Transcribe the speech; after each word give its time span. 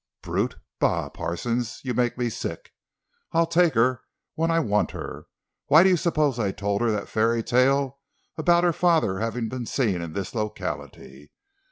"Brute! 0.23 0.55
Bah! 0.79 1.09
Parsons, 1.09 1.79
you 1.83 1.93
make 1.93 2.17
me 2.17 2.27
sick! 2.31 2.71
I'll 3.33 3.45
take 3.45 3.75
her 3.75 4.01
when 4.33 4.49
I 4.49 4.57
want 4.59 4.89
her! 4.93 5.27
Why 5.67 5.83
do 5.83 5.89
you 5.89 5.95
suppose 5.95 6.39
I 6.39 6.51
told 6.51 6.81
her 6.81 6.89
that 6.89 7.07
fairy 7.07 7.43
tale 7.43 7.99
about 8.35 8.63
her 8.63 8.73
father 8.73 9.19
having 9.19 9.47
been 9.47 9.67
seen 9.67 10.01
in 10.01 10.13
this 10.13 10.33
locality? 10.33 11.29